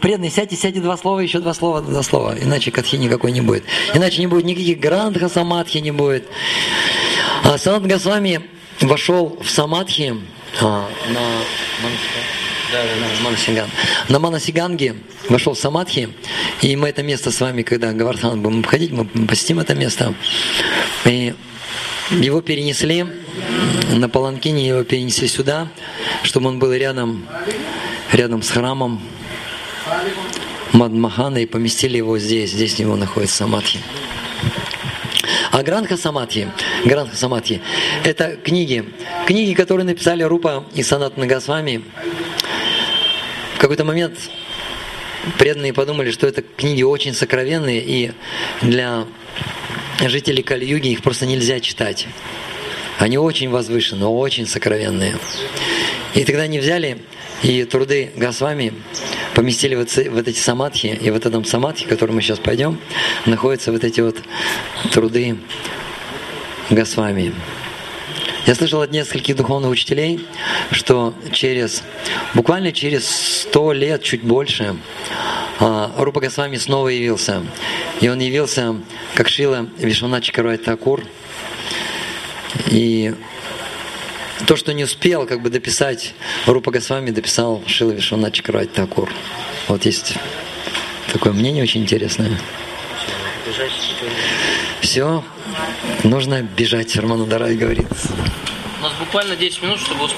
Преданные, 0.00 0.30
сядьте, 0.30 0.56
сядьте 0.56 0.80
два 0.80 0.96
слова, 0.96 1.20
еще 1.20 1.40
два 1.40 1.54
слова, 1.54 1.80
два 1.80 2.02
слова. 2.02 2.34
Иначе 2.40 2.70
катхи 2.70 2.96
никакой 2.96 3.32
не 3.32 3.40
будет. 3.40 3.64
Иначе 3.94 4.20
не 4.20 4.26
будет 4.26 4.44
никаких 4.44 4.78
грандха 4.78 5.28
самадхи 5.28 5.78
не 5.78 5.90
будет. 5.90 6.26
А 7.44 7.58
Санат 7.58 7.86
Госвами 7.86 8.42
вошел 8.80 9.38
в 9.42 9.50
самадхи 9.50 10.16
а, 10.60 10.88
на. 11.08 11.20
На 14.08 14.18
Манасиганге 14.20 14.94
вошел 15.28 15.54
в 15.54 15.58
Самадхи, 15.58 16.10
и 16.62 16.76
мы 16.76 16.88
это 16.88 17.02
место 17.02 17.32
с 17.32 17.40
вами, 17.40 17.62
когда 17.62 17.92
Гавардхан 17.92 18.40
будем 18.40 18.60
обходить, 18.60 18.92
мы 18.92 19.06
посетим 19.26 19.58
это 19.58 19.74
место. 19.74 20.14
И 21.04 21.34
его 22.10 22.42
перенесли 22.42 23.06
на 23.92 24.08
Паланкине, 24.08 24.68
его 24.68 24.84
перенесли 24.84 25.26
сюда, 25.26 25.68
чтобы 26.22 26.48
он 26.48 26.60
был 26.60 26.72
рядом, 26.72 27.26
рядом 28.12 28.42
с 28.42 28.50
храмом 28.50 29.00
Мадмахана, 30.72 31.38
и 31.38 31.46
поместили 31.46 31.96
его 31.96 32.18
здесь, 32.18 32.52
здесь 32.52 32.78
у 32.78 32.82
него 32.82 32.96
находится 32.96 33.36
Самадхи. 33.38 33.80
А 35.50 35.62
Гранха 35.62 35.96
Самадхи, 35.96 36.48
Гранха 36.84 37.16
Самадхи, 37.16 37.60
это 38.04 38.36
книги, 38.36 38.84
книги, 39.26 39.54
которые 39.54 39.84
написали 39.84 40.22
Рупа 40.22 40.64
и 40.74 40.82
Санат 40.82 41.16
Нагасвами, 41.16 41.82
в 43.56 43.58
какой-то 43.58 43.84
момент 43.84 44.16
преданные 45.38 45.72
подумали, 45.72 46.10
что 46.10 46.26
это 46.26 46.42
книги 46.42 46.82
очень 46.82 47.12
сокровенные, 47.12 47.82
и 47.84 48.12
для 48.62 49.06
жителей 50.00 50.42
Кали-Юги 50.42 50.88
их 50.88 51.02
просто 51.02 51.26
нельзя 51.26 51.60
читать. 51.60 52.06
Они 52.98 53.18
очень 53.18 53.50
возвышенные, 53.50 54.06
очень 54.06 54.46
сокровенные. 54.46 55.18
И 56.14 56.24
тогда 56.24 56.42
они 56.42 56.58
взяли 56.58 57.02
и 57.42 57.64
труды 57.64 58.12
Госвами 58.16 58.74
поместили 59.34 59.74
вот, 59.74 59.88
вот 60.10 60.28
эти 60.28 60.38
самадхи, 60.38 60.98
и 61.00 61.10
вот 61.10 61.26
этом 61.26 61.44
самадхи, 61.44 61.84
в 61.84 61.88
который 61.88 62.12
мы 62.12 62.22
сейчас 62.22 62.38
пойдем, 62.38 62.78
находятся 63.26 63.72
вот 63.72 63.84
эти 63.84 64.00
вот 64.00 64.16
труды 64.92 65.38
Госвами. 66.70 67.34
Я 68.46 68.54
слышал 68.54 68.80
от 68.80 68.90
нескольких 68.90 69.36
духовных 69.36 69.70
учителей, 69.70 70.26
что 70.70 71.14
через, 71.32 71.82
буквально 72.34 72.72
через 72.72 73.08
сто 73.08 73.72
лет, 73.72 74.02
чуть 74.02 74.22
больше, 74.22 74.76
а, 75.60 75.92
Рупа 75.98 76.20
Госвами 76.20 76.56
снова 76.56 76.88
явился. 76.88 77.42
И 78.00 78.08
он 78.08 78.18
явился 78.18 78.76
как 79.14 79.28
Шила 79.28 79.68
Вишваначи 79.78 80.32
Каруай 80.32 80.56
Такур. 80.56 81.04
И 82.68 83.14
то, 84.46 84.56
что 84.56 84.72
не 84.72 84.84
успел 84.84 85.26
как 85.26 85.42
бы 85.42 85.50
дописать 85.50 86.14
Рупа 86.46 86.70
Госвами, 86.70 87.10
дописал 87.10 87.62
Шила 87.66 87.92
Вишваначи 87.92 88.42
Такур. 88.42 89.12
Вот 89.68 89.84
есть 89.84 90.14
такое 91.12 91.32
мнение 91.32 91.62
очень 91.62 91.82
интересное. 91.82 92.30
Все, 94.80 95.24
нужно 96.04 96.42
бежать, 96.42 96.96
Роман 96.96 97.28
Дарай 97.28 97.54
говорит. 97.56 97.86
У 98.78 98.82
нас 98.82 98.92
буквально 98.98 99.36
10 99.36 99.62
минут, 99.62 99.78
чтобы 99.78 100.04
успеть. 100.04 100.08